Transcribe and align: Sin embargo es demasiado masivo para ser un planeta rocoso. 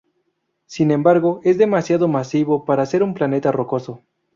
Sin 0.65 0.89
embargo 0.89 1.41
es 1.43 1.59
demasiado 1.59 2.07
masivo 2.07 2.65
para 2.65 2.87
ser 2.87 3.03
un 3.03 3.13
planeta 3.13 3.51
rocoso. 3.51 4.01